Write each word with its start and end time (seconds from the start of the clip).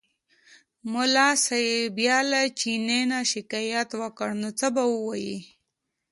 ملا 0.91 1.27
صاحب 1.45 1.83
بیا 1.97 2.17
له 2.31 2.41
چیني 2.59 2.99
نه 3.11 3.19
شکایت 3.31 3.89
وکړ 4.01 4.29
نو 4.41 4.49
څه 4.59 4.67
به 4.75 4.83
ووایي. 4.93 5.37